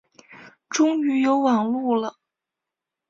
[0.67, 2.15] 终于有网路了